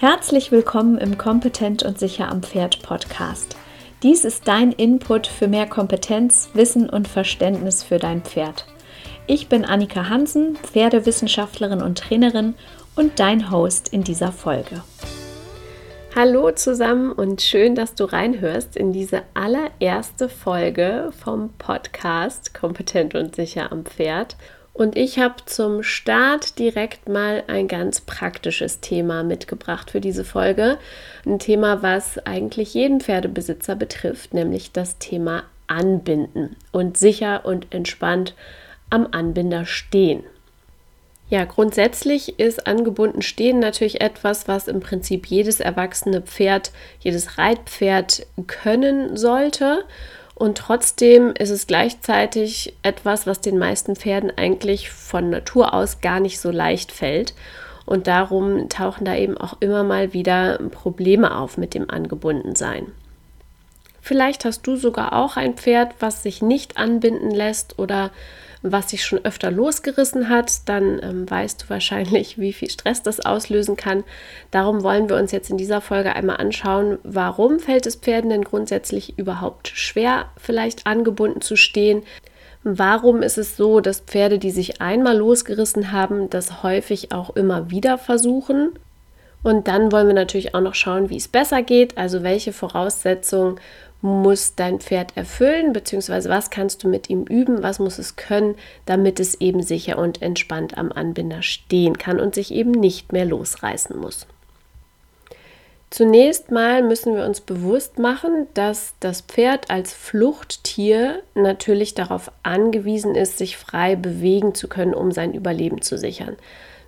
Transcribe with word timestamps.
Herzlich 0.00 0.50
willkommen 0.50 0.98
im 0.98 1.16
Kompetent 1.18 1.84
und 1.84 2.00
sicher 2.00 2.28
am 2.28 2.42
Pferd 2.42 2.82
Podcast. 2.82 3.56
Dies 4.02 4.24
ist 4.24 4.48
dein 4.48 4.72
Input 4.72 5.28
für 5.28 5.46
mehr 5.46 5.66
Kompetenz, 5.66 6.50
Wissen 6.52 6.90
und 6.90 7.06
Verständnis 7.06 7.84
für 7.84 7.98
dein 7.98 8.22
Pferd. 8.22 8.66
Ich 9.28 9.48
bin 9.48 9.64
Annika 9.64 10.08
Hansen, 10.08 10.56
Pferdewissenschaftlerin 10.56 11.80
und 11.80 11.98
Trainerin 11.98 12.54
und 12.96 13.20
dein 13.20 13.52
Host 13.52 13.88
in 13.88 14.02
dieser 14.02 14.32
Folge. 14.32 14.82
Hallo 16.16 16.50
zusammen 16.50 17.12
und 17.12 17.40
schön, 17.40 17.76
dass 17.76 17.94
du 17.94 18.04
reinhörst 18.04 18.76
in 18.76 18.92
diese 18.92 19.22
allererste 19.34 20.28
Folge 20.28 21.12
vom 21.22 21.50
Podcast 21.56 22.52
Kompetent 22.52 23.14
und 23.14 23.36
sicher 23.36 23.70
am 23.70 23.84
Pferd. 23.84 24.36
Und 24.74 24.96
ich 24.98 25.20
habe 25.20 25.36
zum 25.46 25.84
Start 25.84 26.58
direkt 26.58 27.08
mal 27.08 27.44
ein 27.46 27.68
ganz 27.68 28.00
praktisches 28.00 28.80
Thema 28.80 29.22
mitgebracht 29.22 29.92
für 29.92 30.00
diese 30.00 30.24
Folge. 30.24 30.78
Ein 31.24 31.38
Thema, 31.38 31.82
was 31.82 32.18
eigentlich 32.26 32.74
jeden 32.74 33.00
Pferdebesitzer 33.00 33.76
betrifft, 33.76 34.34
nämlich 34.34 34.72
das 34.72 34.98
Thema 34.98 35.44
Anbinden 35.68 36.56
und 36.72 36.98
sicher 36.98 37.46
und 37.46 37.72
entspannt 37.72 38.34
am 38.90 39.06
Anbinder 39.12 39.64
stehen. 39.64 40.24
Ja, 41.30 41.44
grundsätzlich 41.44 42.38
ist 42.40 42.66
angebunden 42.66 43.22
stehen 43.22 43.60
natürlich 43.60 44.00
etwas, 44.00 44.46
was 44.48 44.68
im 44.68 44.80
Prinzip 44.80 45.26
jedes 45.26 45.60
erwachsene 45.60 46.20
Pferd, 46.20 46.72
jedes 46.98 47.38
Reitpferd 47.38 48.26
können 48.48 49.16
sollte. 49.16 49.84
Und 50.34 50.58
trotzdem 50.58 51.32
ist 51.38 51.50
es 51.50 51.66
gleichzeitig 51.66 52.74
etwas, 52.82 53.26
was 53.26 53.40
den 53.40 53.58
meisten 53.58 53.94
Pferden 53.94 54.32
eigentlich 54.36 54.90
von 54.90 55.30
Natur 55.30 55.72
aus 55.72 56.00
gar 56.00 56.18
nicht 56.20 56.40
so 56.40 56.50
leicht 56.50 56.90
fällt. 56.90 57.34
Und 57.86 58.06
darum 58.06 58.68
tauchen 58.68 59.04
da 59.04 59.14
eben 59.14 59.36
auch 59.36 59.58
immer 59.60 59.84
mal 59.84 60.12
wieder 60.12 60.58
Probleme 60.70 61.36
auf 61.36 61.56
mit 61.56 61.74
dem 61.74 61.88
Angebundensein. 61.88 62.86
Vielleicht 64.00 64.44
hast 64.44 64.66
du 64.66 64.76
sogar 64.76 65.12
auch 65.12 65.36
ein 65.36 65.54
Pferd, 65.54 65.94
was 66.00 66.22
sich 66.22 66.42
nicht 66.42 66.76
anbinden 66.76 67.30
lässt 67.30 67.78
oder 67.78 68.10
was 68.66 68.88
sich 68.90 69.04
schon 69.04 69.22
öfter 69.24 69.50
losgerissen 69.50 70.30
hat, 70.30 70.66
dann 70.68 70.98
ähm, 71.02 71.30
weißt 71.30 71.62
du 71.62 71.68
wahrscheinlich, 71.68 72.38
wie 72.38 72.54
viel 72.54 72.70
Stress 72.70 73.02
das 73.02 73.20
auslösen 73.20 73.76
kann. 73.76 74.04
Darum 74.50 74.82
wollen 74.82 75.08
wir 75.08 75.16
uns 75.16 75.32
jetzt 75.32 75.50
in 75.50 75.58
dieser 75.58 75.82
Folge 75.82 76.16
einmal 76.16 76.38
anschauen, 76.38 76.98
warum 77.02 77.60
fällt 77.60 77.86
es 77.86 77.96
Pferden 77.96 78.30
denn 78.30 78.42
grundsätzlich 78.42 79.18
überhaupt 79.18 79.68
schwer, 79.68 80.30
vielleicht 80.38 80.86
angebunden 80.86 81.42
zu 81.42 81.56
stehen. 81.56 82.02
Warum 82.62 83.20
ist 83.22 83.36
es 83.36 83.58
so, 83.58 83.80
dass 83.80 84.00
Pferde, 84.00 84.38
die 84.38 84.50
sich 84.50 84.80
einmal 84.80 85.18
losgerissen 85.18 85.92
haben, 85.92 86.30
das 86.30 86.62
häufig 86.62 87.12
auch 87.12 87.36
immer 87.36 87.70
wieder 87.70 87.98
versuchen? 87.98 88.70
Und 89.42 89.68
dann 89.68 89.92
wollen 89.92 90.06
wir 90.06 90.14
natürlich 90.14 90.54
auch 90.54 90.62
noch 90.62 90.74
schauen, 90.74 91.10
wie 91.10 91.18
es 91.18 91.28
besser 91.28 91.62
geht, 91.62 91.98
also 91.98 92.22
welche 92.22 92.54
Voraussetzungen 92.54 93.60
muss 94.04 94.54
dein 94.54 94.80
Pferd 94.80 95.16
erfüllen, 95.16 95.72
beziehungsweise 95.72 96.28
was 96.28 96.50
kannst 96.50 96.84
du 96.84 96.88
mit 96.88 97.08
ihm 97.08 97.24
üben, 97.24 97.62
was 97.62 97.78
muss 97.78 97.98
es 97.98 98.16
können, 98.16 98.54
damit 98.84 99.18
es 99.18 99.40
eben 99.40 99.62
sicher 99.62 99.98
und 99.98 100.20
entspannt 100.20 100.76
am 100.76 100.92
Anbinder 100.92 101.42
stehen 101.42 101.96
kann 101.96 102.20
und 102.20 102.34
sich 102.34 102.52
eben 102.52 102.70
nicht 102.70 103.12
mehr 103.12 103.24
losreißen 103.24 103.98
muss. 103.98 104.26
Zunächst 105.88 106.50
mal 106.50 106.82
müssen 106.82 107.14
wir 107.14 107.24
uns 107.24 107.40
bewusst 107.40 107.98
machen, 107.98 108.46
dass 108.52 108.94
das 109.00 109.22
Pferd 109.22 109.70
als 109.70 109.94
Fluchttier 109.94 111.22
natürlich 111.34 111.94
darauf 111.94 112.30
angewiesen 112.42 113.14
ist, 113.14 113.38
sich 113.38 113.56
frei 113.56 113.96
bewegen 113.96 114.54
zu 114.54 114.68
können, 114.68 114.92
um 114.92 115.12
sein 115.12 115.32
Überleben 115.32 115.80
zu 115.80 115.96
sichern. 115.96 116.36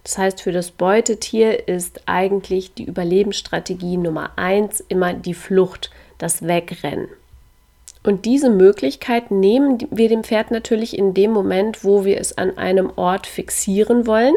Das 0.02 0.18
heißt, 0.18 0.42
für 0.42 0.52
das 0.52 0.70
Beutetier 0.70 1.66
ist 1.66 2.02
eigentlich 2.06 2.74
die 2.74 2.84
Überlebensstrategie 2.84 3.96
Nummer 3.96 4.32
eins 4.36 4.84
immer 4.88 5.14
die 5.14 5.34
Flucht 5.34 5.90
das 6.18 6.46
Wegrennen. 6.46 7.08
Und 8.02 8.24
diese 8.24 8.50
Möglichkeit 8.50 9.32
nehmen 9.32 9.78
wir 9.90 10.08
dem 10.08 10.22
Pferd 10.22 10.52
natürlich 10.52 10.96
in 10.96 11.12
dem 11.12 11.32
Moment, 11.32 11.82
wo 11.82 12.04
wir 12.04 12.20
es 12.20 12.38
an 12.38 12.56
einem 12.56 12.92
Ort 12.94 13.26
fixieren 13.26 14.06
wollen. 14.06 14.34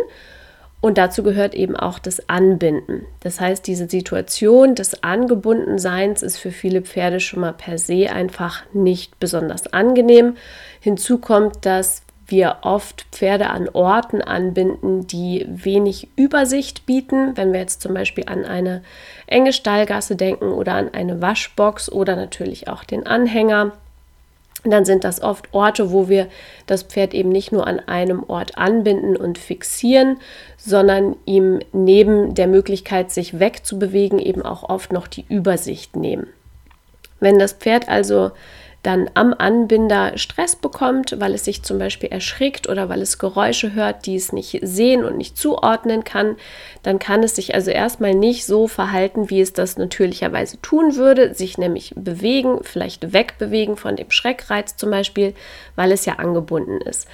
Und 0.82 0.98
dazu 0.98 1.22
gehört 1.24 1.54
eben 1.54 1.76
auch 1.76 2.00
das 2.00 2.30
Anbinden. 2.30 3.06
Das 3.20 3.40
heißt, 3.40 3.68
diese 3.68 3.88
Situation 3.88 4.76
des 4.76 5.04
Angebundenseins 5.04 6.24
ist 6.24 6.38
für 6.38 6.52
viele 6.52 6.82
Pferde 6.82 7.20
schon 7.20 7.42
mal 7.42 7.54
per 7.54 7.78
se 7.78 8.10
einfach 8.12 8.64
nicht 8.74 9.20
besonders 9.20 9.68
angenehm. 9.68 10.38
Hinzu 10.80 11.20
kommt, 11.20 11.66
dass 11.66 12.02
wir 12.30 12.58
oft 12.62 13.06
Pferde 13.12 13.50
an 13.50 13.70
Orten 13.70 14.22
anbinden, 14.22 15.08
die 15.08 15.46
wenig 15.48 16.08
Übersicht 16.16 16.86
bieten. 16.86 17.36
Wenn 17.36 17.54
wir 17.54 17.60
jetzt 17.60 17.82
zum 17.82 17.94
Beispiel 17.94 18.26
an 18.28 18.46
eine 18.46 18.82
enge 19.28 19.54
Stallgasse 19.54 20.16
denken 20.16 20.52
oder 20.52 20.74
an 20.74 20.94
eine 20.94 21.22
Waschbox 21.22 21.92
oder 21.92 22.16
natürlich 22.16 22.68
auch 22.68 22.84
den 22.84 23.06
Anhänger, 23.06 23.74
dann 24.64 24.84
sind 24.84 25.04
das 25.06 25.22
oft 25.22 25.54
Orte, 25.54 25.92
wo 25.92 26.10
wir 26.10 26.28
das 26.68 26.84
Pferd 26.84 27.14
eben 27.14 27.30
nicht 27.30 27.52
nur 27.52 27.66
an 27.66 27.80
einem 27.80 28.24
Ort 28.28 28.58
anbinden 28.58 29.16
und 29.16 29.38
fixieren, 29.38 30.18
sondern 30.58 31.16
ihm 31.26 31.60
neben 31.72 32.36
der 32.36 32.48
Möglichkeit, 32.48 33.12
sich 33.12 33.40
wegzubewegen, 33.40 34.20
eben 34.20 34.42
auch 34.42 34.68
oft 34.68 34.92
noch 34.92 35.08
die 35.08 35.26
Übersicht 35.30 35.96
nehmen. 35.96 36.28
Wenn 37.22 37.40
das 37.40 37.54
Pferd 37.54 37.88
also 37.88 38.32
dann 38.84 39.10
am 39.14 39.34
Anbinder 39.38 40.18
Stress 40.18 40.56
bekommt, 40.56 41.20
weil 41.20 41.34
es 41.34 41.44
sich 41.44 41.64
zum 41.64 41.80
Beispiel 41.80 42.10
erschrickt 42.10 42.70
oder 42.70 42.88
weil 42.88 43.02
es 43.02 43.20
Geräusche 43.20 43.74
hört, 43.74 44.06
die 44.06 44.16
es 44.16 44.32
nicht 44.32 44.60
sehen 44.62 45.04
und 45.04 45.18
nicht 45.18 45.38
zuordnen 45.38 46.06
kann, 46.06 46.38
dann 46.82 46.98
kann 46.98 47.22
es 47.22 47.36
sich 47.36 47.56
also 47.56 47.72
erstmal 47.72 48.14
nicht 48.14 48.46
so 48.46 48.68
verhalten, 48.68 49.30
wie 49.30 49.42
es 49.42 49.52
das 49.52 49.78
natürlicherweise 49.78 50.62
tun 50.62 50.96
würde, 50.96 51.34
sich 51.34 51.58
nämlich 51.58 51.94
bewegen, 51.96 52.60
vielleicht 52.64 53.12
wegbewegen 53.12 53.76
von 53.76 53.98
dem 53.98 54.12
Schreckreiz 54.12 54.78
zum 54.78 54.92
Beispiel, 54.92 55.34
weil 55.76 55.92
es 55.92 56.06
ja 56.06 56.14
angebunden 56.14 56.80
ist. 56.80 57.08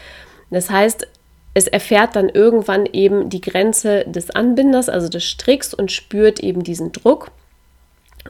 Das 0.51 0.69
heißt, 0.69 1.07
es 1.55 1.67
erfährt 1.67 2.15
dann 2.15 2.29
irgendwann 2.29 2.85
eben 2.85 3.29
die 3.29 3.41
Grenze 3.41 4.03
des 4.05 4.29
Anbinders, 4.29 4.89
also 4.89 5.09
des 5.09 5.23
Stricks 5.23 5.73
und 5.73 5.91
spürt 5.91 6.41
eben 6.41 6.63
diesen 6.63 6.91
Druck 6.91 7.31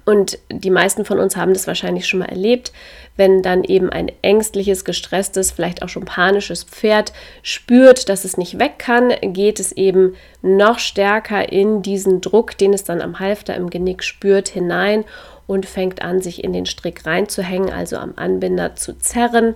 und 0.03 0.39
die 0.49 0.69
meisten 0.69 1.05
von 1.05 1.19
uns 1.19 1.37
haben 1.37 1.53
das 1.53 1.67
wahrscheinlich 1.67 2.07
schon 2.07 2.19
mal 2.19 2.25
erlebt, 2.25 2.73
wenn 3.15 3.41
dann 3.41 3.63
eben 3.63 3.89
ein 3.89 4.11
ängstliches, 4.21 4.83
gestresstes, 4.83 5.51
vielleicht 5.51 5.81
auch 5.81 5.89
schon 5.89 6.03
panisches 6.03 6.63
Pferd 6.63 7.13
spürt, 7.43 8.09
dass 8.09 8.25
es 8.25 8.35
nicht 8.37 8.59
weg 8.59 8.73
kann, 8.77 9.13
geht 9.21 9.59
es 9.59 9.71
eben 9.71 10.15
noch 10.41 10.79
stärker 10.79 11.51
in 11.51 11.81
diesen 11.81 12.19
Druck, 12.19 12.57
den 12.57 12.73
es 12.73 12.83
dann 12.83 13.01
am 13.01 13.19
Halfter 13.19 13.55
im 13.55 13.69
Genick 13.69 14.03
spürt, 14.03 14.49
hinein 14.49 15.05
und 15.47 15.65
fängt 15.65 16.01
an, 16.01 16.21
sich 16.21 16.43
in 16.43 16.51
den 16.51 16.65
Strick 16.65 17.05
reinzuhängen, 17.05 17.71
also 17.71 17.97
am 17.97 18.13
Anbinder 18.17 18.75
zu 18.75 18.97
zerren. 18.97 19.55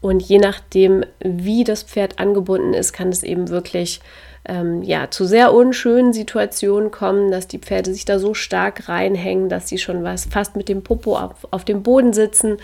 Und 0.00 0.20
je 0.20 0.38
nachdem, 0.38 1.04
wie 1.20 1.64
das 1.64 1.82
Pferd 1.82 2.18
angebunden 2.18 2.74
ist, 2.74 2.92
kann 2.92 3.08
es 3.08 3.22
eben 3.22 3.48
wirklich 3.48 4.00
ähm, 4.48 4.82
ja, 4.82 5.10
zu 5.10 5.24
sehr 5.24 5.52
unschönen 5.52 6.12
Situationen 6.12 6.90
kommen, 6.90 7.30
dass 7.30 7.46
die 7.46 7.58
Pferde 7.58 7.92
sich 7.92 8.04
da 8.04 8.18
so 8.18 8.34
stark 8.34 8.88
reinhängen, 8.88 9.48
dass 9.48 9.68
sie 9.68 9.78
schon 9.78 10.02
was 10.02 10.24
fast 10.24 10.56
mit 10.56 10.68
dem 10.68 10.82
Popo 10.82 11.16
auf, 11.16 11.46
auf 11.50 11.64
dem 11.64 11.82
Boden 11.82 12.12
sitzen. 12.12 12.56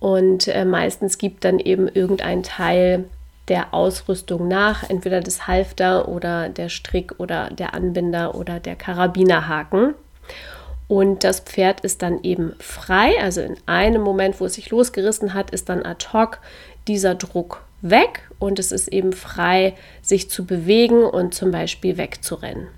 Und 0.00 0.48
äh, 0.48 0.64
meistens 0.64 1.18
gibt 1.18 1.44
dann 1.44 1.58
eben 1.58 1.88
irgendein 1.88 2.42
Teil 2.42 3.04
der 3.48 3.72
Ausrüstung 3.72 4.48
nach, 4.48 4.88
entweder 4.88 5.20
das 5.20 5.46
Halfter 5.46 6.08
oder 6.08 6.48
der 6.48 6.68
Strick 6.68 7.14
oder 7.18 7.50
der 7.50 7.74
Anbinder 7.74 8.34
oder 8.34 8.58
der 8.58 8.74
Karabinerhaken. 8.74 9.94
Und 10.88 11.24
das 11.24 11.40
Pferd 11.40 11.80
ist 11.80 12.02
dann 12.02 12.22
eben 12.22 12.54
frei, 12.60 13.14
also 13.20 13.40
in 13.40 13.56
einem 13.66 14.02
Moment, 14.02 14.40
wo 14.40 14.46
es 14.46 14.54
sich 14.54 14.70
losgerissen 14.70 15.34
hat, 15.34 15.50
ist 15.50 15.68
dann 15.68 15.84
ad 15.84 16.06
hoc 16.12 16.38
dieser 16.88 17.14
Druck 17.14 17.64
weg 17.82 18.28
und 18.38 18.58
es 18.58 18.72
ist 18.72 18.88
eben 18.88 19.12
frei, 19.12 19.74
sich 20.02 20.30
zu 20.30 20.44
bewegen 20.44 21.04
und 21.04 21.34
zum 21.34 21.50
Beispiel 21.50 21.96
wegzurennen. 21.96 22.68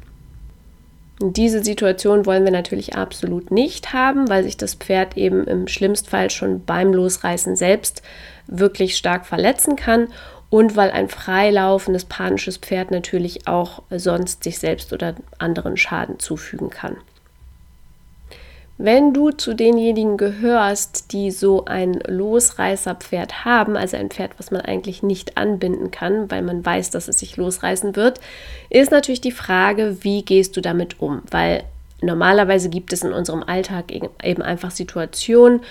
Diese 1.20 1.64
Situation 1.64 2.26
wollen 2.26 2.44
wir 2.44 2.52
natürlich 2.52 2.94
absolut 2.94 3.50
nicht 3.50 3.93
haben, 3.93 4.28
weil 4.28 4.44
sich 4.44 4.56
das 4.56 4.75
Pferd 4.75 5.16
eben 5.16 5.49
im 5.49 5.66
schlimmsten 5.66 6.08
Fall 6.08 6.31
schon 6.31 6.64
beim 6.64 6.93
Losreißen 6.93 7.56
selbst 7.56 8.02
wirklich 8.46 8.96
stark 8.96 9.26
verletzen 9.26 9.75
kann 9.75 10.08
und 10.49 10.76
weil 10.76 10.93
ein 10.93 11.08
freilaufendes 11.08 12.05
panisches 12.05 12.56
Pferd 12.56 12.93
natürlich 12.93 13.49
auch 13.49 13.82
sonst 13.90 14.44
sich 14.44 14.60
selbst 14.60 14.93
oder 14.93 15.16
anderen 15.38 15.76
Schaden 15.76 16.20
zufügen 16.20 16.70
kann. 16.70 16.96
Wenn 18.80 19.12
du 19.12 19.32
zu 19.32 19.54
denjenigen 19.54 20.16
gehörst, 20.16 21.12
die 21.12 21.32
so 21.32 21.64
ein 21.64 21.94
Losreißerpferd 22.06 23.44
haben, 23.44 23.76
also 23.76 23.96
ein 23.96 24.08
Pferd, 24.08 24.30
was 24.38 24.52
man 24.52 24.60
eigentlich 24.60 25.02
nicht 25.02 25.36
anbinden 25.36 25.90
kann, 25.90 26.30
weil 26.30 26.42
man 26.42 26.64
weiß, 26.64 26.90
dass 26.90 27.08
es 27.08 27.19
sich 27.19 27.36
losreißen 27.36 27.96
wird, 27.96 28.20
ist 28.70 28.92
natürlich 28.92 29.20
die 29.20 29.32
Frage, 29.32 29.96
wie 30.02 30.25
gehst 30.25 30.56
du 30.56 30.60
damit 30.60 31.00
um? 31.00 31.22
Weil 31.28 31.64
normalerweise 32.02 32.69
gibt 32.69 32.92
es 32.92 33.02
in 33.02 33.12
unserem 33.12 33.42
Alltag 33.42 33.90
eben 33.90 34.42
einfach 34.42 34.70
Situationen, 34.70 35.62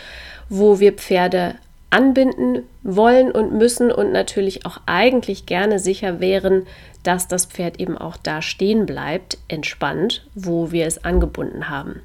wo 0.50 0.82
wir 0.82 0.92
Pferde 0.92 1.56
anbinden 1.90 2.64
wollen 2.84 3.32
und 3.32 3.54
müssen 3.54 3.90
und 3.90 4.12
natürlich 4.12 4.66
auch 4.66 4.82
eigentlich 4.86 5.46
gerne 5.46 5.80
sicher 5.80 6.20
wären, 6.20 6.68
dass 7.04 7.30
das 7.30 7.46
Pferd 7.46 7.80
eben 7.80 7.98
auch 7.98 8.18
da 8.18 8.42
stehen 8.42 8.86
bleibt, 8.86 9.38
entspannt, 9.48 10.28
wo 10.36 10.74
wir 10.74 10.86
es 10.86 11.06
angebunden 11.06 11.70
haben. 11.70 12.02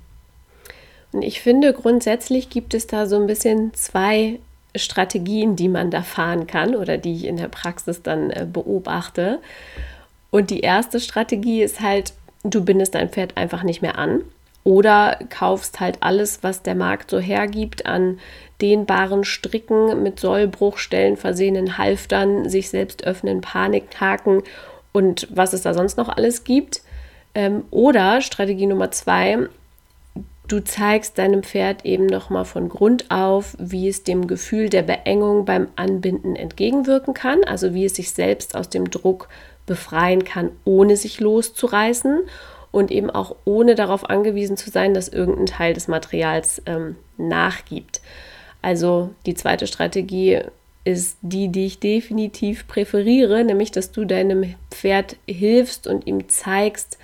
Ich 1.20 1.40
finde, 1.40 1.72
grundsätzlich 1.72 2.48
gibt 2.48 2.74
es 2.74 2.86
da 2.86 3.06
so 3.06 3.16
ein 3.16 3.26
bisschen 3.26 3.74
zwei 3.74 4.38
Strategien, 4.74 5.56
die 5.56 5.68
man 5.68 5.90
da 5.90 6.02
fahren 6.02 6.46
kann 6.46 6.74
oder 6.74 6.96
die 6.96 7.14
ich 7.14 7.24
in 7.26 7.36
der 7.36 7.48
Praxis 7.48 8.02
dann 8.02 8.30
äh, 8.30 8.46
beobachte. 8.50 9.40
Und 10.30 10.50
die 10.50 10.60
erste 10.60 10.98
Strategie 10.98 11.62
ist 11.62 11.80
halt, 11.80 12.14
du 12.42 12.64
bindest 12.64 12.94
dein 12.94 13.10
Pferd 13.10 13.36
einfach 13.36 13.62
nicht 13.62 13.82
mehr 13.82 13.98
an 13.98 14.22
oder 14.64 15.18
kaufst 15.28 15.80
halt 15.80 15.98
alles, 16.00 16.42
was 16.42 16.62
der 16.62 16.74
Markt 16.74 17.10
so 17.10 17.18
hergibt 17.18 17.84
an 17.84 18.18
dehnbaren 18.60 19.24
Stricken 19.24 20.02
mit 20.02 20.20
Sollbruchstellen 20.20 21.16
versehenen 21.16 21.78
Halftern, 21.78 22.48
sich 22.48 22.70
selbst 22.70 23.04
öffnen 23.04 23.40
Panikhaken 23.40 24.42
und 24.92 25.26
was 25.30 25.52
es 25.52 25.62
da 25.62 25.74
sonst 25.74 25.96
noch 25.96 26.08
alles 26.08 26.44
gibt. 26.44 26.82
Ähm, 27.34 27.64
oder 27.70 28.20
Strategie 28.20 28.66
Nummer 28.66 28.90
zwei, 28.90 29.48
du 30.52 30.62
zeigst 30.62 31.16
deinem 31.16 31.42
Pferd 31.42 31.86
eben 31.86 32.04
nochmal 32.04 32.44
von 32.44 32.68
Grund 32.68 33.10
auf, 33.10 33.56
wie 33.58 33.88
es 33.88 34.04
dem 34.04 34.26
Gefühl 34.26 34.68
der 34.68 34.82
Beengung 34.82 35.46
beim 35.46 35.68
Anbinden 35.76 36.36
entgegenwirken 36.36 37.14
kann, 37.14 37.42
also 37.44 37.72
wie 37.72 37.86
es 37.86 37.94
sich 37.94 38.10
selbst 38.10 38.54
aus 38.54 38.68
dem 38.68 38.90
Druck 38.90 39.30
befreien 39.64 40.24
kann, 40.24 40.50
ohne 40.66 40.98
sich 40.98 41.20
loszureißen 41.20 42.20
und 42.70 42.90
eben 42.90 43.08
auch 43.08 43.34
ohne 43.46 43.74
darauf 43.74 44.10
angewiesen 44.10 44.58
zu 44.58 44.70
sein, 44.70 44.92
dass 44.92 45.08
irgendein 45.08 45.46
Teil 45.46 45.72
des 45.72 45.88
Materials 45.88 46.60
ähm, 46.66 46.96
nachgibt. 47.16 48.02
Also 48.60 49.10
die 49.24 49.34
zweite 49.34 49.66
Strategie 49.66 50.40
ist 50.84 51.16
die, 51.22 51.48
die 51.48 51.64
ich 51.64 51.80
definitiv 51.80 52.68
präferiere, 52.68 53.42
nämlich 53.42 53.70
dass 53.70 53.90
du 53.90 54.04
deinem 54.04 54.54
Pferd 54.70 55.16
hilfst 55.26 55.86
und 55.86 56.06
ihm 56.06 56.28
zeigst, 56.28 56.98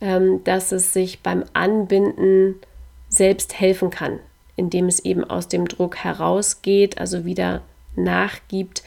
ähm, 0.00 0.44
dass 0.44 0.70
es 0.70 0.92
sich 0.92 1.20
beim 1.20 1.42
Anbinden 1.52 2.60
selbst 3.12 3.60
helfen 3.60 3.90
kann, 3.90 4.18
indem 4.56 4.86
es 4.86 5.00
eben 5.00 5.22
aus 5.22 5.48
dem 5.48 5.68
Druck 5.68 5.96
herausgeht, 5.96 6.98
also 6.98 7.24
wieder 7.24 7.60
nachgibt 7.94 8.82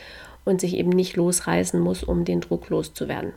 und 0.45 0.61
sich 0.61 0.75
eben 0.75 0.89
nicht 0.89 1.15
losreißen 1.15 1.79
muss, 1.79 2.03
um 2.03 2.25
den 2.25 2.41
Druck 2.41 2.69
loszuwerden. 2.69 3.33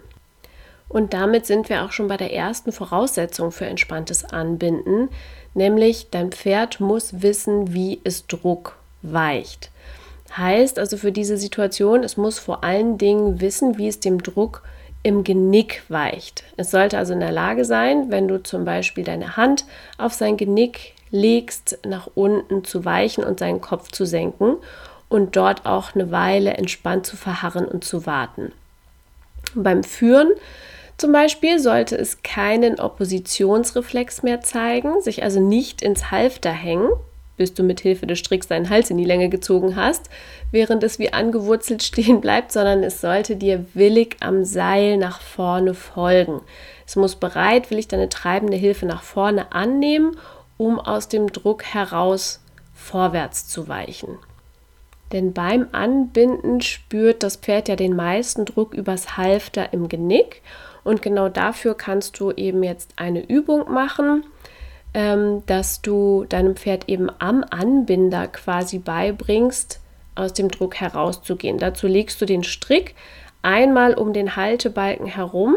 Und 0.88 1.12
damit 1.12 1.44
sind 1.44 1.68
wir 1.68 1.84
auch 1.84 1.92
schon 1.92 2.08
bei 2.08 2.16
der 2.16 2.32
ersten 2.32 2.72
Voraussetzung 2.72 3.52
für 3.52 3.66
entspanntes 3.66 4.24
Anbinden, 4.24 5.10
nämlich 5.52 6.08
dein 6.10 6.32
Pferd 6.32 6.80
muss 6.80 7.20
wissen, 7.20 7.74
wie 7.74 8.00
es 8.04 8.26
Druck 8.26 8.78
weicht. 9.02 9.70
Heißt 10.34 10.78
also 10.78 10.96
für 10.96 11.12
diese 11.12 11.36
Situation, 11.36 12.02
es 12.02 12.16
muss 12.16 12.38
vor 12.38 12.64
allen 12.64 12.96
Dingen 12.96 13.40
wissen, 13.42 13.76
wie 13.76 13.88
es 13.88 14.00
dem 14.00 14.22
Druck 14.22 14.62
im 15.02 15.24
Genick 15.24 15.82
weicht. 15.88 16.44
Es 16.56 16.70
sollte 16.70 16.98
also 16.98 17.12
in 17.12 17.20
der 17.20 17.32
Lage 17.32 17.64
sein, 17.64 18.10
wenn 18.10 18.28
du 18.28 18.42
zum 18.42 18.64
Beispiel 18.64 19.04
deine 19.04 19.36
Hand 19.36 19.64
auf 19.96 20.12
sein 20.12 20.36
Genick 20.36 20.94
legst, 21.10 21.78
nach 21.86 22.08
unten 22.14 22.64
zu 22.64 22.84
weichen 22.84 23.24
und 23.24 23.38
seinen 23.38 23.60
Kopf 23.60 23.90
zu 23.90 24.04
senken 24.04 24.56
und 25.08 25.36
dort 25.36 25.64
auch 25.66 25.94
eine 25.94 26.10
Weile 26.10 26.54
entspannt 26.54 27.06
zu 27.06 27.16
verharren 27.16 27.66
und 27.66 27.84
zu 27.84 28.06
warten. 28.06 28.52
Beim 29.54 29.82
Führen 29.82 30.32
zum 30.98 31.12
Beispiel 31.12 31.60
sollte 31.60 31.96
es 31.96 32.22
keinen 32.22 32.80
Oppositionsreflex 32.80 34.24
mehr 34.24 34.40
zeigen, 34.40 35.00
sich 35.00 35.22
also 35.22 35.40
nicht 35.40 35.80
ins 35.80 36.10
Halfter 36.10 36.50
hängen, 36.50 36.90
bis 37.38 37.54
du 37.54 37.62
mit 37.62 37.80
Hilfe 37.80 38.06
des 38.06 38.18
Stricks 38.18 38.48
deinen 38.48 38.68
Hals 38.68 38.90
in 38.90 38.98
die 38.98 39.06
Länge 39.06 39.30
gezogen 39.30 39.76
hast, 39.76 40.10
während 40.50 40.82
es 40.82 40.98
wie 40.98 41.12
angewurzelt 41.12 41.82
stehen 41.84 42.20
bleibt, 42.20 42.52
sondern 42.52 42.82
es 42.82 43.00
sollte 43.00 43.36
dir 43.36 43.64
willig 43.72 44.18
am 44.20 44.44
Seil 44.44 44.98
nach 44.98 45.22
vorne 45.22 45.72
folgen. 45.72 46.42
Es 46.86 46.96
muss 46.96 47.16
bereitwillig 47.16 47.88
deine 47.88 48.10
treibende 48.10 48.56
Hilfe 48.56 48.84
nach 48.84 49.02
vorne 49.02 49.52
annehmen, 49.52 50.16
um 50.58 50.78
aus 50.78 51.08
dem 51.08 51.32
Druck 51.32 51.64
heraus 51.64 52.40
vorwärts 52.74 53.48
zu 53.48 53.68
weichen. 53.68 54.18
Denn 55.12 55.32
beim 55.32 55.68
Anbinden 55.72 56.60
spürt 56.60 57.22
das 57.22 57.36
Pferd 57.36 57.68
ja 57.68 57.76
den 57.76 57.96
meisten 57.96 58.44
Druck 58.44 58.74
übers 58.74 59.16
Halfter 59.16 59.72
im 59.72 59.88
Genick 59.88 60.42
und 60.84 61.02
genau 61.02 61.28
dafür 61.28 61.74
kannst 61.74 62.20
du 62.20 62.30
eben 62.32 62.62
jetzt 62.62 62.92
eine 62.96 63.26
Übung 63.26 63.72
machen 63.72 64.24
ähm, 64.98 65.44
dass 65.46 65.80
du 65.80 66.24
deinem 66.28 66.56
Pferd 66.56 66.88
eben 66.88 67.08
am 67.20 67.44
Anbinder 67.48 68.26
quasi 68.26 68.80
beibringst, 68.80 69.78
aus 70.16 70.32
dem 70.32 70.50
Druck 70.50 70.74
herauszugehen. 70.74 71.58
Dazu 71.58 71.86
legst 71.86 72.20
du 72.20 72.26
den 72.26 72.42
Strick 72.42 72.96
einmal 73.40 73.94
um 73.94 74.12
den 74.12 74.34
Haltebalken 74.34 75.06
herum 75.06 75.56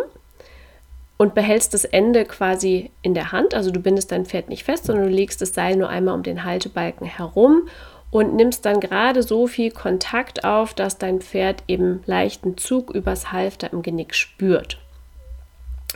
und 1.17 1.33
behältst 1.33 1.73
das 1.73 1.85
Ende 1.85 2.25
quasi 2.25 2.91
in 3.01 3.15
der 3.15 3.31
Hand. 3.31 3.55
Also 3.55 3.71
du 3.71 3.79
bindest 3.79 4.11
dein 4.11 4.27
Pferd 4.27 4.47
nicht 4.47 4.63
fest, 4.63 4.85
sondern 4.85 5.05
du 5.05 5.11
legst 5.11 5.41
das 5.41 5.55
Seil 5.55 5.75
nur 5.75 5.89
einmal 5.89 6.13
um 6.13 6.21
den 6.21 6.43
Haltebalken 6.43 7.07
herum 7.07 7.67
und 8.11 8.35
nimmst 8.35 8.63
dann 8.67 8.79
gerade 8.79 9.23
so 9.23 9.47
viel 9.47 9.71
Kontakt 9.71 10.43
auf, 10.43 10.75
dass 10.75 10.99
dein 10.99 11.19
Pferd 11.19 11.63
eben 11.67 12.03
leichten 12.05 12.57
Zug 12.57 12.91
übers 12.91 13.31
Halfter 13.31 13.73
im 13.73 13.81
Genick 13.81 14.13
spürt. 14.13 14.77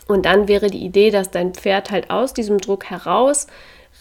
Und 0.08 0.26
dann 0.26 0.48
wäre 0.48 0.68
die 0.68 0.86
Idee, 0.86 1.10
dass 1.10 1.32
dein 1.32 1.54
Pferd 1.54 1.92
halt 1.92 2.10
aus 2.10 2.34
diesem 2.34 2.60
Druck 2.60 2.86
heraus 2.86 3.48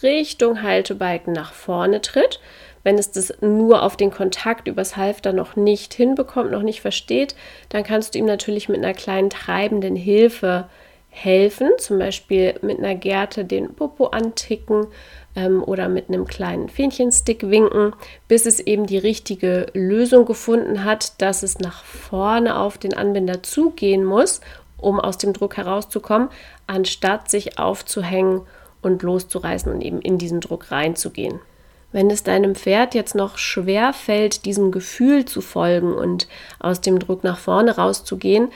Richtung 0.03 0.61
Haltebalken 0.61 1.33
nach 1.33 1.53
vorne 1.53 2.01
tritt. 2.01 2.39
Wenn 2.83 2.99
es 2.99 3.11
das 3.11 3.33
nur 3.41 3.81
auf 3.81 3.97
den 3.97 4.11
Kontakt 4.11 4.67
übers 4.67 4.95
Halfter 4.95 5.33
noch 5.33 5.55
nicht 5.55 5.93
hinbekommt, 5.95 6.51
noch 6.51 6.61
nicht 6.61 6.81
versteht, 6.81 7.35
dann 7.69 7.83
kannst 7.83 8.13
du 8.13 8.19
ihm 8.19 8.25
natürlich 8.25 8.69
mit 8.69 8.77
einer 8.77 8.93
kleinen 8.93 9.31
treibenden 9.31 9.95
Hilfe 9.95 10.69
helfen, 11.09 11.69
zum 11.77 11.97
Beispiel 11.97 12.55
mit 12.61 12.77
einer 12.77 12.93
Gerte 12.93 13.45
den 13.45 13.73
Popo 13.73 14.07
anticken 14.07 14.87
ähm, 15.35 15.63
oder 15.63 15.87
mit 15.87 16.09
einem 16.09 16.27
kleinen 16.27 16.67
Fähnchenstick 16.67 17.49
winken, 17.49 17.93
bis 18.27 18.45
es 18.45 18.59
eben 18.59 18.85
die 18.85 18.97
richtige 18.97 19.67
Lösung 19.73 20.25
gefunden 20.25 20.83
hat, 20.83 21.21
dass 21.21 21.41
es 21.41 21.57
nach 21.59 21.85
vorne 21.85 22.59
auf 22.59 22.77
den 22.77 22.93
Anbinder 22.93 23.41
zugehen 23.41 24.03
muss 24.03 24.41
um 24.77 24.99
aus 24.99 25.17
dem 25.17 25.33
Druck 25.33 25.57
herauszukommen, 25.57 26.29
anstatt 26.67 27.29
sich 27.29 27.59
aufzuhängen 27.59 28.41
und 28.81 29.03
loszureißen 29.03 29.71
und 29.71 29.81
eben 29.81 30.01
in 30.01 30.17
diesen 30.17 30.41
Druck 30.41 30.71
reinzugehen. 30.71 31.39
Wenn 31.91 32.09
es 32.09 32.23
deinem 32.23 32.55
Pferd 32.55 32.93
jetzt 32.93 33.15
noch 33.15 33.37
schwer 33.37 33.93
fällt, 33.93 34.45
diesem 34.45 34.71
Gefühl 34.71 35.25
zu 35.25 35.39
folgen 35.39 35.93
und 35.93 36.27
aus 36.59 36.81
dem 36.81 36.99
Druck 36.99 37.23
nach 37.23 37.37
vorne 37.37 37.77
rauszugehen, 37.77 38.49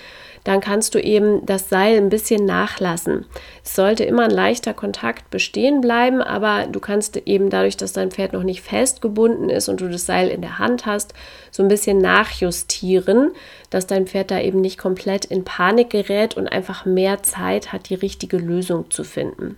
dann 0.50 0.62
kannst 0.62 0.96
du 0.96 1.00
eben 1.00 1.46
das 1.46 1.70
Seil 1.70 1.96
ein 1.98 2.10
bisschen 2.10 2.44
nachlassen. 2.44 3.28
Es 3.64 3.76
sollte 3.76 4.04
immer 4.04 4.24
ein 4.24 4.32
leichter 4.32 4.74
Kontakt 4.74 5.30
bestehen 5.30 5.80
bleiben, 5.80 6.24
aber 6.24 6.66
du 6.66 6.80
kannst 6.80 7.18
eben 7.28 7.52
dadurch, 7.52 7.78
dass 7.78 7.94
dein 7.94 8.10
Pferd 8.10 8.34
noch 8.34 8.42
nicht 8.42 8.62
festgebunden 8.62 9.52
ist 9.52 9.70
und 9.70 9.80
du 9.80 9.88
das 9.88 10.08
Seil 10.08 10.28
in 10.30 10.42
der 10.42 10.58
Hand 10.58 10.88
hast, 10.88 11.14
so 11.52 11.62
ein 11.62 11.70
bisschen 11.70 12.00
nachjustieren, 12.00 13.30
dass 13.70 13.86
dein 13.86 14.08
Pferd 14.08 14.32
da 14.32 14.40
eben 14.40 14.60
nicht 14.60 14.80
komplett 14.80 15.26
in 15.26 15.44
Panik 15.44 15.92
gerät 15.92 16.36
und 16.36 16.48
einfach 16.48 16.84
mehr 16.84 17.22
Zeit 17.22 17.72
hat, 17.72 17.90
die 17.90 17.96
richtige 17.96 18.38
Lösung 18.38 18.90
zu 18.90 19.04
finden. 19.04 19.56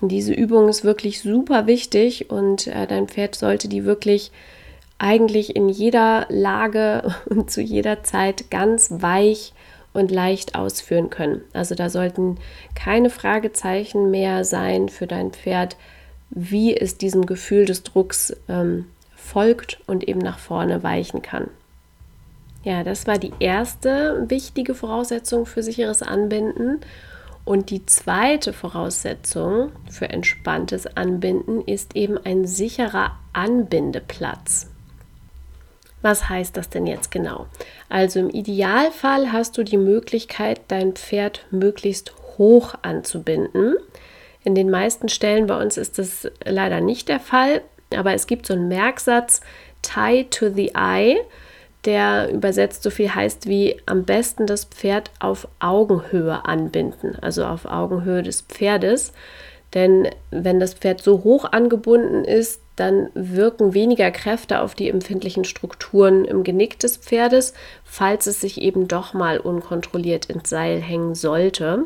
Diese 0.00 0.34
Übung 0.34 0.68
ist 0.68 0.84
wirklich 0.84 1.20
super 1.20 1.66
wichtig 1.66 2.30
und 2.30 2.68
äh, 2.68 2.86
dein 2.86 3.08
Pferd 3.08 3.34
sollte 3.34 3.66
die 3.66 3.84
wirklich 3.84 4.30
eigentlich 4.98 5.56
in 5.56 5.68
jeder 5.68 6.26
Lage 6.28 7.14
und 7.26 7.50
zu 7.50 7.60
jeder 7.60 8.02
Zeit 8.02 8.50
ganz 8.50 8.88
weich 8.90 9.52
und 9.92 10.10
leicht 10.10 10.54
ausführen 10.54 11.10
können. 11.10 11.40
Also 11.52 11.74
da 11.74 11.88
sollten 11.88 12.38
keine 12.74 13.08
Fragezeichen 13.08 14.10
mehr 14.10 14.44
sein 14.44 14.88
für 14.88 15.06
dein 15.06 15.32
Pferd, 15.32 15.76
wie 16.30 16.76
es 16.76 16.98
diesem 16.98 17.24
Gefühl 17.24 17.64
des 17.64 17.82
Drucks 17.82 18.36
ähm, 18.48 18.86
folgt 19.14 19.80
und 19.86 20.06
eben 20.06 20.20
nach 20.20 20.38
vorne 20.38 20.82
weichen 20.82 21.22
kann. 21.22 21.48
Ja, 22.62 22.82
das 22.82 23.06
war 23.06 23.16
die 23.16 23.32
erste 23.38 24.24
wichtige 24.28 24.74
Voraussetzung 24.74 25.46
für 25.46 25.62
sicheres 25.62 26.02
Anbinden. 26.02 26.80
Und 27.44 27.70
die 27.70 27.86
zweite 27.86 28.52
Voraussetzung 28.52 29.70
für 29.88 30.10
entspanntes 30.10 30.86
Anbinden 30.96 31.62
ist 31.62 31.94
eben 31.94 32.18
ein 32.18 32.44
sicherer 32.44 33.12
Anbindeplatz. 33.32 34.68
Was 36.06 36.28
heißt 36.28 36.56
das 36.56 36.68
denn 36.68 36.86
jetzt 36.86 37.10
genau? 37.10 37.48
Also 37.88 38.20
im 38.20 38.30
Idealfall 38.30 39.32
hast 39.32 39.58
du 39.58 39.64
die 39.64 39.76
Möglichkeit, 39.76 40.60
dein 40.68 40.92
Pferd 40.92 41.44
möglichst 41.50 42.12
hoch 42.38 42.76
anzubinden. 42.82 43.74
In 44.44 44.54
den 44.54 44.70
meisten 44.70 45.08
Stellen 45.08 45.48
bei 45.48 45.60
uns 45.60 45.76
ist 45.76 45.98
das 45.98 46.30
leider 46.44 46.80
nicht 46.80 47.08
der 47.08 47.18
Fall, 47.18 47.60
aber 47.90 48.14
es 48.14 48.28
gibt 48.28 48.46
so 48.46 48.54
einen 48.54 48.68
Merksatz, 48.68 49.40
tie 49.82 50.22
to 50.30 50.48
the 50.48 50.70
eye, 50.76 51.16
der 51.84 52.30
übersetzt 52.32 52.84
so 52.84 52.90
viel 52.90 53.12
heißt 53.12 53.48
wie 53.48 53.76
am 53.86 54.04
besten 54.04 54.46
das 54.46 54.64
Pferd 54.64 55.10
auf 55.18 55.48
Augenhöhe 55.58 56.44
anbinden, 56.44 57.18
also 57.20 57.44
auf 57.44 57.64
Augenhöhe 57.64 58.22
des 58.22 58.42
Pferdes. 58.42 59.12
Denn 59.74 60.08
wenn 60.30 60.60
das 60.60 60.74
Pferd 60.74 61.02
so 61.02 61.24
hoch 61.24 61.46
angebunden 61.50 62.24
ist, 62.24 62.60
dann 62.76 63.08
wirken 63.14 63.74
weniger 63.74 64.10
Kräfte 64.10 64.60
auf 64.60 64.74
die 64.74 64.88
empfindlichen 64.88 65.44
Strukturen 65.44 66.24
im 66.24 66.44
Genick 66.44 66.78
des 66.78 66.98
Pferdes, 66.98 67.54
falls 67.84 68.26
es 68.26 68.40
sich 68.40 68.60
eben 68.60 68.86
doch 68.86 69.14
mal 69.14 69.38
unkontrolliert 69.38 70.26
ins 70.26 70.50
Seil 70.50 70.80
hängen 70.80 71.14
sollte. 71.14 71.84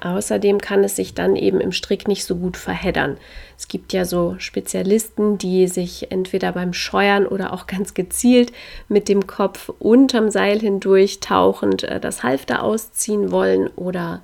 Außerdem 0.00 0.60
kann 0.60 0.82
es 0.84 0.96
sich 0.96 1.14
dann 1.14 1.36
eben 1.36 1.60
im 1.60 1.72
Strick 1.72 2.08
nicht 2.08 2.24
so 2.24 2.36
gut 2.36 2.56
verheddern. 2.56 3.16
Es 3.56 3.68
gibt 3.68 3.92
ja 3.92 4.04
so 4.04 4.34
Spezialisten, 4.38 5.38
die 5.38 5.68
sich 5.68 6.10
entweder 6.10 6.52
beim 6.52 6.72
Scheuern 6.72 7.26
oder 7.26 7.52
auch 7.52 7.66
ganz 7.66 7.94
gezielt 7.94 8.52
mit 8.88 9.08
dem 9.08 9.26
Kopf 9.26 9.70
unterm 9.78 10.30
Seil 10.30 10.58
hindurch 10.58 11.20
tauchend 11.20 11.84
äh, 11.84 12.00
das 12.00 12.22
Halfter 12.22 12.62
ausziehen 12.62 13.30
wollen 13.30 13.68
oder 13.76 14.22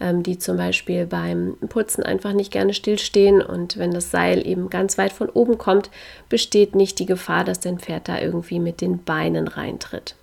ähm, 0.00 0.22
die 0.22 0.38
zum 0.38 0.56
Beispiel 0.56 1.06
beim 1.06 1.56
Putzen 1.68 2.02
einfach 2.02 2.32
nicht 2.32 2.50
gerne 2.50 2.74
stillstehen 2.74 3.42
und 3.42 3.78
wenn 3.78 3.92
das 3.92 4.10
Seil 4.10 4.46
eben 4.46 4.70
ganz 4.70 4.98
weit 4.98 5.12
von 5.12 5.28
oben 5.28 5.58
kommt, 5.58 5.90
besteht 6.28 6.74
nicht 6.74 6.98
die 6.98 7.06
Gefahr, 7.06 7.44
dass 7.44 7.60
dein 7.60 7.78
Pferd 7.78 8.08
da 8.08 8.18
irgendwie 8.18 8.58
mit 8.58 8.80
den 8.80 9.04
Beinen 9.04 9.46
reintritt. 9.46 10.16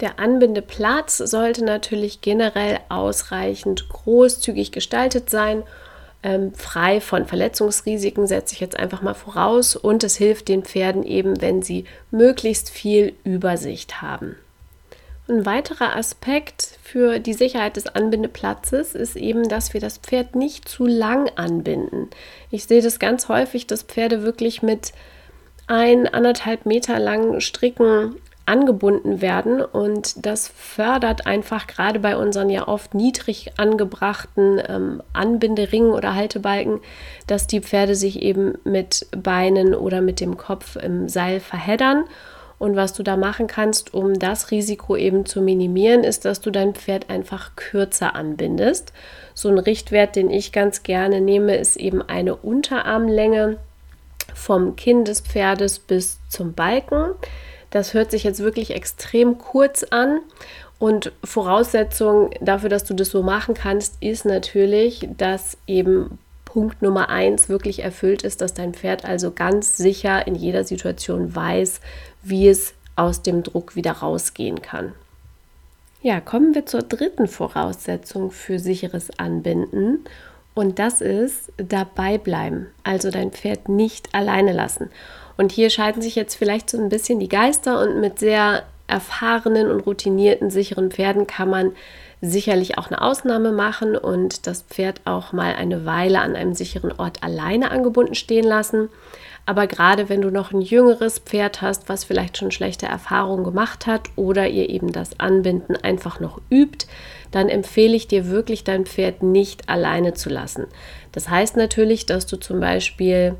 Der 0.00 0.18
Anbindeplatz 0.18 1.18
sollte 1.18 1.64
natürlich 1.64 2.20
generell 2.20 2.80
ausreichend 2.88 3.88
großzügig 3.88 4.72
gestaltet 4.72 5.30
sein, 5.30 5.62
ähm, 6.24 6.54
frei 6.54 7.00
von 7.00 7.26
Verletzungsrisiken, 7.26 8.26
setze 8.26 8.54
ich 8.54 8.60
jetzt 8.60 8.78
einfach 8.78 9.02
mal 9.02 9.14
voraus. 9.14 9.76
Und 9.76 10.02
es 10.02 10.16
hilft 10.16 10.48
den 10.48 10.64
Pferden 10.64 11.04
eben, 11.04 11.40
wenn 11.40 11.62
sie 11.62 11.84
möglichst 12.10 12.70
viel 12.70 13.14
Übersicht 13.24 14.02
haben. 14.02 14.36
Ein 15.26 15.46
weiterer 15.46 15.96
Aspekt 15.96 16.78
für 16.82 17.18
die 17.18 17.32
Sicherheit 17.32 17.76
des 17.76 17.86
Anbindeplatzes 17.86 18.94
ist 18.94 19.16
eben, 19.16 19.48
dass 19.48 19.72
wir 19.72 19.80
das 19.80 19.96
Pferd 19.96 20.36
nicht 20.36 20.68
zu 20.68 20.84
lang 20.84 21.30
anbinden. 21.36 22.10
Ich 22.50 22.64
sehe 22.64 22.82
das 22.82 22.98
ganz 22.98 23.28
häufig, 23.28 23.66
dass 23.66 23.84
Pferde 23.84 24.22
wirklich 24.22 24.62
mit 24.62 24.92
ein, 25.66 26.06
anderthalb 26.06 26.66
Meter 26.66 26.98
langen 26.98 27.40
Stricken 27.40 28.16
angebunden 28.44 29.22
werden 29.22 29.62
und 29.62 30.26
das 30.26 30.48
fördert 30.48 31.26
einfach 31.26 31.66
gerade 31.66 32.00
bei 32.00 32.18
unseren 32.18 32.50
ja 32.50 32.68
oft 32.68 32.92
niedrig 32.92 33.52
angebrachten 33.56 34.60
ähm, 34.68 35.02
Anbinderingen 35.14 35.92
oder 35.92 36.14
Haltebalken, 36.14 36.80
dass 37.26 37.46
die 37.46 37.60
Pferde 37.60 37.94
sich 37.94 38.20
eben 38.20 38.58
mit 38.64 39.06
Beinen 39.16 39.74
oder 39.74 40.02
mit 40.02 40.20
dem 40.20 40.36
Kopf 40.36 40.76
im 40.76 41.08
Seil 41.08 41.40
verheddern. 41.40 42.04
Und 42.58 42.76
was 42.76 42.92
du 42.92 43.02
da 43.02 43.16
machen 43.16 43.46
kannst, 43.46 43.94
um 43.94 44.18
das 44.18 44.50
Risiko 44.50 44.96
eben 44.96 45.26
zu 45.26 45.42
minimieren, 45.42 46.04
ist, 46.04 46.24
dass 46.24 46.40
du 46.40 46.50
dein 46.50 46.74
Pferd 46.74 47.10
einfach 47.10 47.56
kürzer 47.56 48.14
anbindest. 48.14 48.92
So 49.34 49.48
ein 49.48 49.58
Richtwert, 49.58 50.16
den 50.16 50.30
ich 50.30 50.52
ganz 50.52 50.82
gerne 50.82 51.20
nehme, 51.20 51.56
ist 51.56 51.76
eben 51.76 52.02
eine 52.02 52.36
Unterarmlänge 52.36 53.58
vom 54.34 54.76
Kinn 54.76 55.04
des 55.04 55.20
Pferdes 55.20 55.78
bis 55.78 56.20
zum 56.28 56.54
Balken. 56.54 57.12
Das 57.70 57.92
hört 57.92 58.10
sich 58.10 58.24
jetzt 58.24 58.40
wirklich 58.40 58.70
extrem 58.70 59.38
kurz 59.38 59.82
an. 59.84 60.20
Und 60.78 61.12
Voraussetzung 61.22 62.30
dafür, 62.40 62.68
dass 62.68 62.84
du 62.84 62.94
das 62.94 63.08
so 63.08 63.22
machen 63.22 63.54
kannst, 63.54 63.96
ist 64.00 64.24
natürlich, 64.24 65.08
dass 65.16 65.56
eben 65.66 66.18
Punkt 66.54 66.82
Nummer 66.82 67.08
eins 67.08 67.48
wirklich 67.48 67.82
erfüllt 67.82 68.22
ist, 68.22 68.40
dass 68.40 68.54
dein 68.54 68.74
Pferd 68.74 69.04
also 69.04 69.32
ganz 69.32 69.76
sicher 69.76 70.24
in 70.28 70.36
jeder 70.36 70.62
Situation 70.62 71.34
weiß, 71.34 71.80
wie 72.22 72.46
es 72.46 72.74
aus 72.94 73.22
dem 73.22 73.42
Druck 73.42 73.74
wieder 73.74 73.90
rausgehen 73.90 74.62
kann. 74.62 74.92
Ja, 76.00 76.20
kommen 76.20 76.54
wir 76.54 76.64
zur 76.64 76.82
dritten 76.82 77.26
Voraussetzung 77.26 78.30
für 78.30 78.60
sicheres 78.60 79.18
Anbinden. 79.18 80.04
Und 80.54 80.78
das 80.78 81.00
ist 81.00 81.50
dabei 81.56 82.18
bleiben, 82.18 82.68
also 82.84 83.10
dein 83.10 83.32
Pferd 83.32 83.68
nicht 83.68 84.14
alleine 84.14 84.52
lassen. 84.52 84.90
Und 85.36 85.50
hier 85.50 85.70
scheiden 85.70 86.02
sich 86.02 86.14
jetzt 86.14 86.36
vielleicht 86.36 86.70
so 86.70 86.80
ein 86.80 86.88
bisschen 86.88 87.18
die 87.18 87.28
Geister 87.28 87.80
und 87.80 88.00
mit 88.00 88.20
sehr 88.20 88.62
erfahrenen 88.86 89.70
und 89.70 89.80
routinierten, 89.80 90.50
sicheren 90.50 90.90
Pferden 90.90 91.26
kann 91.26 91.48
man 91.48 91.72
sicherlich 92.20 92.78
auch 92.78 92.88
eine 92.88 93.02
Ausnahme 93.02 93.52
machen 93.52 93.96
und 93.96 94.46
das 94.46 94.62
Pferd 94.62 95.00
auch 95.04 95.32
mal 95.32 95.54
eine 95.54 95.84
Weile 95.84 96.20
an 96.20 96.36
einem 96.36 96.54
sicheren 96.54 96.92
Ort 96.92 97.22
alleine 97.22 97.70
angebunden 97.70 98.14
stehen 98.14 98.44
lassen. 98.44 98.88
Aber 99.46 99.66
gerade 99.66 100.08
wenn 100.08 100.22
du 100.22 100.30
noch 100.30 100.52
ein 100.52 100.62
jüngeres 100.62 101.18
Pferd 101.18 101.60
hast, 101.60 101.88
was 101.88 102.04
vielleicht 102.04 102.38
schon 102.38 102.50
schlechte 102.50 102.86
Erfahrungen 102.86 103.44
gemacht 103.44 103.86
hat 103.86 104.08
oder 104.16 104.48
ihr 104.48 104.70
eben 104.70 104.92
das 104.92 105.20
Anbinden 105.20 105.76
einfach 105.76 106.18
noch 106.18 106.40
übt, 106.50 106.86
dann 107.30 107.50
empfehle 107.50 107.94
ich 107.94 108.08
dir 108.08 108.28
wirklich, 108.28 108.64
dein 108.64 108.86
Pferd 108.86 109.22
nicht 109.22 109.68
alleine 109.68 110.14
zu 110.14 110.30
lassen. 110.30 110.66
Das 111.12 111.28
heißt 111.28 111.56
natürlich, 111.56 112.06
dass 112.06 112.26
du 112.26 112.36
zum 112.36 112.60
Beispiel 112.60 113.34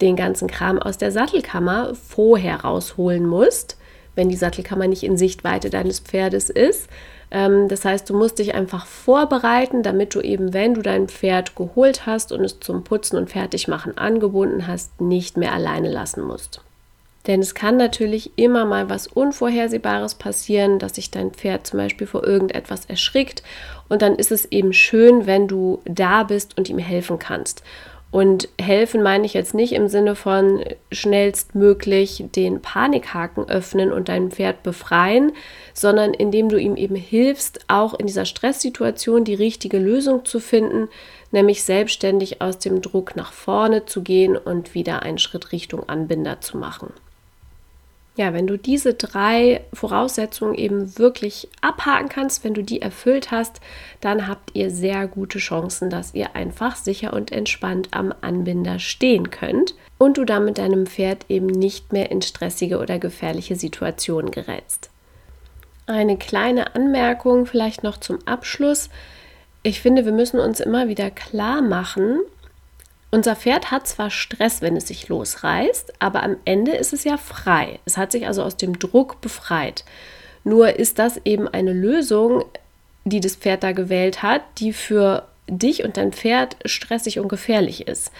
den 0.00 0.16
ganzen 0.16 0.48
Kram 0.48 0.78
aus 0.78 0.96
der 0.96 1.10
Sattelkammer 1.10 1.94
vorher 1.94 2.62
rausholen 2.62 3.26
musst, 3.26 3.75
wenn 4.16 4.28
die 4.28 4.36
Sattelkammer 4.36 4.88
nicht 4.88 5.04
in 5.04 5.16
Sichtweite 5.16 5.70
deines 5.70 6.00
Pferdes 6.00 6.50
ist. 6.50 6.88
Ähm, 7.30 7.68
das 7.68 7.84
heißt, 7.84 8.10
du 8.10 8.16
musst 8.16 8.40
dich 8.40 8.54
einfach 8.54 8.86
vorbereiten, 8.86 9.84
damit 9.84 10.14
du 10.14 10.20
eben, 10.20 10.52
wenn 10.52 10.74
du 10.74 10.82
dein 10.82 11.08
Pferd 11.08 11.54
geholt 11.54 12.06
hast 12.06 12.32
und 12.32 12.44
es 12.44 12.58
zum 12.58 12.82
Putzen 12.82 13.16
und 13.16 13.30
Fertigmachen 13.30 13.96
angebunden 13.96 14.66
hast, 14.66 15.00
nicht 15.00 15.36
mehr 15.36 15.52
alleine 15.52 15.90
lassen 15.90 16.22
musst. 16.22 16.60
Denn 17.26 17.40
es 17.40 17.54
kann 17.54 17.76
natürlich 17.76 18.30
immer 18.36 18.64
mal 18.64 18.88
was 18.88 19.08
Unvorhersehbares 19.08 20.14
passieren, 20.14 20.78
dass 20.78 20.94
sich 20.94 21.10
dein 21.10 21.32
Pferd 21.32 21.66
zum 21.66 21.78
Beispiel 21.78 22.06
vor 22.06 22.24
irgendetwas 22.24 22.84
erschrickt. 22.84 23.42
Und 23.88 24.02
dann 24.02 24.14
ist 24.14 24.30
es 24.30 24.44
eben 24.46 24.72
schön, 24.72 25.26
wenn 25.26 25.48
du 25.48 25.80
da 25.84 26.22
bist 26.22 26.56
und 26.56 26.68
ihm 26.68 26.78
helfen 26.78 27.18
kannst. 27.18 27.64
Und 28.10 28.48
helfen 28.60 29.02
meine 29.02 29.26
ich 29.26 29.34
jetzt 29.34 29.52
nicht 29.52 29.72
im 29.72 29.88
Sinne 29.88 30.14
von 30.14 30.64
schnellstmöglich 30.92 32.24
den 32.34 32.62
Panikhaken 32.62 33.48
öffnen 33.48 33.92
und 33.92 34.08
dein 34.08 34.30
Pferd 34.30 34.62
befreien, 34.62 35.32
sondern 35.74 36.14
indem 36.14 36.48
du 36.48 36.58
ihm 36.58 36.76
eben 36.76 36.94
hilfst, 36.94 37.60
auch 37.68 37.94
in 37.94 38.06
dieser 38.06 38.24
Stresssituation 38.24 39.24
die 39.24 39.34
richtige 39.34 39.78
Lösung 39.78 40.24
zu 40.24 40.40
finden, 40.40 40.88
nämlich 41.32 41.64
selbstständig 41.64 42.40
aus 42.40 42.58
dem 42.58 42.80
Druck 42.80 43.16
nach 43.16 43.32
vorne 43.32 43.86
zu 43.86 44.02
gehen 44.02 44.36
und 44.36 44.74
wieder 44.74 45.02
einen 45.02 45.18
Schritt 45.18 45.52
Richtung 45.52 45.88
Anbinder 45.88 46.40
zu 46.40 46.56
machen 46.56 46.92
ja, 48.16 48.32
wenn 48.32 48.46
du 48.46 48.56
diese 48.56 48.94
drei 48.94 49.60
Voraussetzungen 49.74 50.54
eben 50.54 50.98
wirklich 50.98 51.48
abhaken 51.60 52.08
kannst, 52.08 52.44
wenn 52.44 52.54
du 52.54 52.62
die 52.62 52.80
erfüllt 52.80 53.30
hast, 53.30 53.60
dann 54.00 54.26
habt 54.26 54.50
ihr 54.54 54.70
sehr 54.70 55.06
gute 55.06 55.38
Chancen, 55.38 55.90
dass 55.90 56.14
ihr 56.14 56.34
einfach 56.34 56.76
sicher 56.76 57.12
und 57.12 57.30
entspannt 57.30 57.88
am 57.90 58.14
Anbinder 58.22 58.78
stehen 58.78 59.30
könnt 59.30 59.74
und 59.98 60.16
du 60.16 60.24
damit 60.24 60.56
deinem 60.56 60.86
Pferd 60.86 61.26
eben 61.28 61.46
nicht 61.46 61.92
mehr 61.92 62.10
in 62.10 62.22
stressige 62.22 62.78
oder 62.78 62.98
gefährliche 62.98 63.54
Situationen 63.54 64.30
gerätst. 64.30 64.88
Eine 65.86 66.16
kleine 66.16 66.74
Anmerkung 66.74 67.44
vielleicht 67.44 67.82
noch 67.82 67.98
zum 67.98 68.18
Abschluss. 68.26 68.88
Ich 69.62 69.80
finde, 69.80 70.06
wir 70.06 70.12
müssen 70.12 70.40
uns 70.40 70.60
immer 70.60 70.88
wieder 70.88 71.10
klar 71.10 71.60
machen, 71.60 72.20
unser 73.16 73.34
Pferd 73.34 73.70
hat 73.70 73.88
zwar 73.88 74.10
Stress, 74.10 74.60
wenn 74.60 74.76
es 74.76 74.88
sich 74.88 75.08
losreißt, 75.08 75.94
aber 76.00 76.22
am 76.22 76.36
Ende 76.44 76.72
ist 76.72 76.92
es 76.92 77.02
ja 77.04 77.16
frei. 77.16 77.78
Es 77.86 77.96
hat 77.96 78.12
sich 78.12 78.26
also 78.26 78.42
aus 78.42 78.58
dem 78.58 78.78
Druck 78.78 79.22
befreit. 79.22 79.86
Nur 80.44 80.78
ist 80.78 80.98
das 80.98 81.18
eben 81.24 81.48
eine 81.48 81.72
Lösung, 81.72 82.44
die 83.06 83.20
das 83.20 83.34
Pferd 83.34 83.62
da 83.62 83.72
gewählt 83.72 84.22
hat, 84.22 84.42
die 84.58 84.74
für 84.74 85.26
dich 85.48 85.82
und 85.82 85.96
dein 85.96 86.12
Pferd 86.12 86.56
stressig 86.66 87.18
und 87.18 87.28
gefährlich 87.28 87.88
ist. 87.88 88.12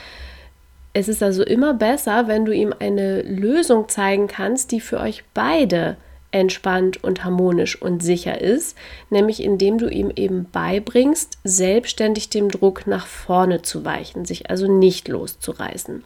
Es 0.95 1.09
ist 1.09 1.23
also 1.23 1.45
immer 1.45 1.75
besser, 1.75 2.27
wenn 2.27 2.47
du 2.47 2.53
ihm 2.53 2.73
eine 2.79 3.21
Lösung 3.21 3.91
zeigen 3.91 4.29
kannst, 4.29 4.73
die 4.73 4.81
für 4.81 4.99
euch 4.99 5.25
beide 5.35 5.99
entspannt 6.31 7.03
und 7.03 7.25
harmonisch 7.25 7.81
und 7.81 8.03
sicher 8.03 8.41
ist, 8.41 8.77
nämlich 9.11 9.43
indem 9.43 9.79
du 9.79 9.89
ihm 9.89 10.13
eben 10.15 10.47
beibringst, 10.51 11.39
selbstständig 11.45 12.31
dem 12.31 12.51
Druck 12.51 12.87
nach 12.87 13.07
vorne 13.07 13.63
zu 13.63 13.85
weichen, 13.85 14.25
sich 14.25 14.51
also 14.51 14.71
nicht 14.71 15.09
loszureißen. 15.09 16.05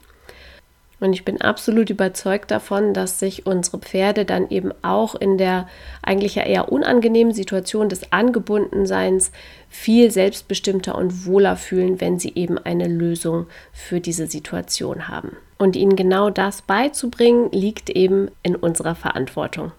Und 1.00 1.14
ich 1.14 1.24
bin 1.24 1.40
absolut 1.40 1.88
überzeugt 1.88 2.50
davon, 2.50 2.92
dass 2.92 3.18
sich 3.18 3.46
unsere 3.46 3.78
Pferde 3.78 4.26
dann 4.26 4.50
eben 4.50 4.70
auch 4.82 5.14
in 5.14 5.38
der 5.38 5.66
eigentlich 6.02 6.34
ja 6.34 6.42
eher 6.42 6.70
unangenehmen 6.70 7.32
Situation 7.32 7.88
des 7.88 8.12
Angebundenseins 8.12 9.32
viel 9.70 10.10
selbstbestimmter 10.10 10.94
und 10.94 11.24
wohler 11.24 11.56
fühlen, 11.56 12.02
wenn 12.02 12.18
sie 12.18 12.34
eben 12.34 12.58
eine 12.58 12.86
Lösung 12.86 13.46
für 13.72 14.00
diese 14.00 14.26
Situation 14.26 15.08
haben. 15.08 15.36
Und 15.56 15.74
ihnen 15.74 15.96
genau 15.96 16.28
das 16.28 16.62
beizubringen, 16.62 17.50
liegt 17.50 17.88
eben 17.88 18.30
in 18.42 18.54
unserer 18.54 18.94
Verantwortung. 18.94 19.72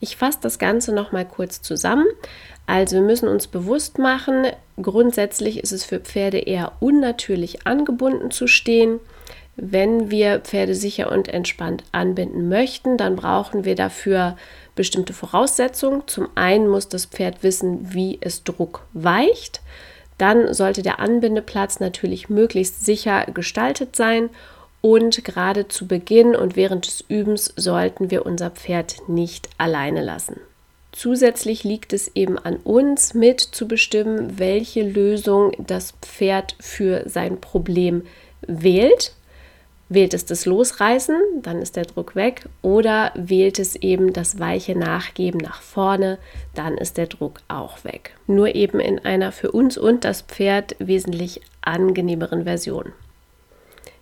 Ich 0.00 0.16
fasse 0.16 0.38
das 0.42 0.58
Ganze 0.58 0.94
noch 0.94 1.12
mal 1.12 1.24
kurz 1.24 1.62
zusammen. 1.62 2.06
Also 2.66 2.96
wir 2.96 3.02
müssen 3.02 3.28
uns 3.28 3.46
bewusst 3.46 3.98
machen, 3.98 4.46
grundsätzlich 4.80 5.58
ist 5.58 5.72
es 5.72 5.84
für 5.84 6.00
Pferde 6.00 6.38
eher 6.38 6.72
unnatürlich 6.80 7.66
angebunden 7.66 8.30
zu 8.30 8.46
stehen. 8.46 9.00
Wenn 9.56 10.10
wir 10.10 10.40
Pferde 10.40 10.74
sicher 10.74 11.10
und 11.10 11.26
entspannt 11.28 11.82
anbinden 11.90 12.48
möchten, 12.48 12.96
dann 12.96 13.16
brauchen 13.16 13.64
wir 13.64 13.74
dafür 13.74 14.36
bestimmte 14.76 15.12
Voraussetzungen. 15.12 16.02
Zum 16.06 16.28
einen 16.36 16.68
muss 16.68 16.88
das 16.88 17.06
Pferd 17.06 17.42
wissen, 17.42 17.92
wie 17.92 18.18
es 18.20 18.44
Druck 18.44 18.86
weicht. 18.92 19.60
dann 20.18 20.52
sollte 20.52 20.82
der 20.82 20.98
Anbindeplatz 20.98 21.78
natürlich 21.78 22.28
möglichst 22.28 22.84
sicher 22.84 23.26
gestaltet 23.32 23.94
sein 23.94 24.30
und 24.80 25.24
gerade 25.24 25.68
zu 25.68 25.86
Beginn 25.86 26.36
und 26.36 26.56
während 26.56 26.86
des 26.86 27.04
Übens 27.08 27.52
sollten 27.56 28.10
wir 28.10 28.24
unser 28.26 28.50
Pferd 28.50 29.08
nicht 29.08 29.48
alleine 29.58 30.02
lassen. 30.02 30.40
Zusätzlich 30.92 31.64
liegt 31.64 31.92
es 31.92 32.10
eben 32.14 32.38
an 32.38 32.56
uns 32.56 33.14
mit 33.14 33.40
zu 33.40 33.68
bestimmen, 33.68 34.38
welche 34.38 34.82
Lösung 34.82 35.52
das 35.58 35.92
Pferd 36.02 36.56
für 36.60 37.08
sein 37.08 37.40
Problem 37.40 38.02
wählt. 38.40 39.12
Wählt 39.90 40.12
es 40.12 40.26
das 40.26 40.44
Losreißen, 40.44 41.16
dann 41.40 41.62
ist 41.62 41.76
der 41.76 41.84
Druck 41.84 42.14
weg. 42.14 42.46
Oder 42.62 43.12
wählt 43.14 43.58
es 43.58 43.74
eben 43.76 44.12
das 44.12 44.38
weiche 44.38 44.76
Nachgeben 44.76 45.40
nach 45.40 45.62
vorne, 45.62 46.18
dann 46.54 46.76
ist 46.76 46.98
der 46.98 47.06
Druck 47.06 47.40
auch 47.48 47.84
weg. 47.84 48.14
Nur 48.26 48.54
eben 48.54 48.80
in 48.80 48.98
einer 48.98 49.32
für 49.32 49.50
uns 49.50 49.78
und 49.78 50.04
das 50.04 50.22
Pferd 50.22 50.76
wesentlich 50.78 51.40
angenehmeren 51.62 52.44
Version. 52.44 52.92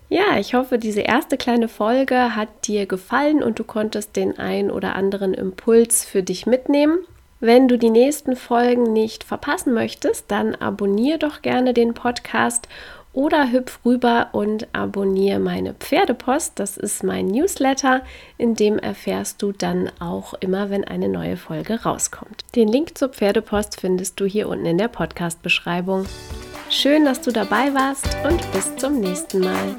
Ja, 0.09 0.37
ich 0.39 0.53
hoffe, 0.53 0.77
diese 0.77 1.01
erste 1.01 1.37
kleine 1.37 1.67
Folge 1.67 2.35
hat 2.35 2.67
dir 2.67 2.85
gefallen 2.85 3.43
und 3.43 3.59
du 3.59 3.65
konntest 3.65 4.15
den 4.15 4.39
ein 4.39 4.71
oder 4.71 4.95
anderen 4.95 5.33
Impuls 5.33 6.05
für 6.05 6.23
dich 6.23 6.45
mitnehmen. 6.45 6.99
Wenn 7.39 7.67
du 7.67 7.77
die 7.77 7.89
nächsten 7.89 8.35
Folgen 8.35 8.93
nicht 8.93 9.23
verpassen 9.23 9.73
möchtest, 9.73 10.31
dann 10.31 10.55
abonniere 10.55 11.19
doch 11.19 11.41
gerne 11.41 11.73
den 11.73 11.93
Podcast 11.93 12.67
oder 13.13 13.51
hüpf 13.51 13.79
rüber 13.83 14.29
und 14.31 14.67
abonniere 14.73 15.39
meine 15.39 15.73
Pferdepost. 15.73 16.57
Das 16.59 16.77
ist 16.77 17.03
mein 17.03 17.27
Newsletter, 17.27 18.01
in 18.37 18.55
dem 18.55 18.79
erfährst 18.79 19.41
du 19.41 19.51
dann 19.51 19.91
auch 19.99 20.35
immer, 20.35 20.69
wenn 20.69 20.83
eine 20.83 21.09
neue 21.09 21.35
Folge 21.35 21.83
rauskommt. 21.83 22.43
Den 22.55 22.69
Link 22.69 22.97
zur 22.97 23.09
Pferdepost 23.09 23.81
findest 23.81 24.19
du 24.19 24.25
hier 24.25 24.47
unten 24.47 24.65
in 24.65 24.77
der 24.77 24.87
Podcast-Beschreibung. 24.87 26.05
Schön, 26.69 27.05
dass 27.05 27.21
du 27.21 27.31
dabei 27.31 27.73
warst 27.73 28.05
und 28.25 28.51
bis 28.51 28.75
zum 28.75 28.99
nächsten 28.99 29.39
Mal. 29.39 29.75